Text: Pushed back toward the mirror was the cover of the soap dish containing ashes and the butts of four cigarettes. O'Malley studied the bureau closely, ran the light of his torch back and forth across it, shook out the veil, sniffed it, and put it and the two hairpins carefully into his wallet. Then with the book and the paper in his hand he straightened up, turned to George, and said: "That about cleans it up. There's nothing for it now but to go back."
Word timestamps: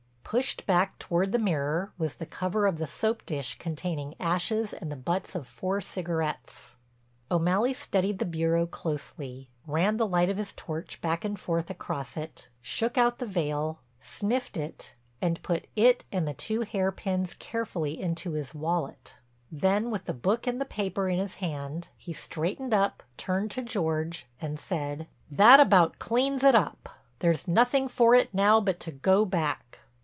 Pushed 0.23 0.65
back 0.65 0.97
toward 0.97 1.33
the 1.33 1.37
mirror 1.37 1.91
was 1.97 2.13
the 2.13 2.25
cover 2.25 2.65
of 2.65 2.77
the 2.77 2.87
soap 2.87 3.25
dish 3.25 3.57
containing 3.59 4.15
ashes 4.17 4.71
and 4.71 4.89
the 4.89 4.95
butts 4.95 5.35
of 5.35 5.45
four 5.45 5.81
cigarettes. 5.81 6.77
O'Malley 7.29 7.73
studied 7.73 8.17
the 8.17 8.23
bureau 8.23 8.65
closely, 8.65 9.49
ran 9.67 9.97
the 9.97 10.07
light 10.07 10.29
of 10.29 10.37
his 10.37 10.53
torch 10.53 11.01
back 11.01 11.25
and 11.25 11.37
forth 11.37 11.69
across 11.69 12.15
it, 12.15 12.47
shook 12.61 12.97
out 12.97 13.19
the 13.19 13.25
veil, 13.25 13.81
sniffed 13.99 14.55
it, 14.55 14.93
and 15.21 15.43
put 15.43 15.67
it 15.75 16.05
and 16.13 16.25
the 16.25 16.33
two 16.33 16.61
hairpins 16.61 17.33
carefully 17.33 17.99
into 18.01 18.31
his 18.31 18.55
wallet. 18.55 19.15
Then 19.51 19.91
with 19.91 20.05
the 20.05 20.13
book 20.13 20.47
and 20.47 20.61
the 20.61 20.65
paper 20.65 21.09
in 21.09 21.19
his 21.19 21.35
hand 21.35 21.89
he 21.97 22.13
straightened 22.13 22.73
up, 22.73 23.03
turned 23.17 23.51
to 23.51 23.61
George, 23.61 24.27
and 24.39 24.57
said: 24.57 25.09
"That 25.29 25.59
about 25.59 25.99
cleans 25.99 26.41
it 26.41 26.55
up. 26.55 26.87
There's 27.19 27.49
nothing 27.49 27.89
for 27.89 28.15
it 28.15 28.33
now 28.33 28.61
but 28.61 28.79
to 28.79 28.93
go 28.93 29.25
back." 29.25 29.79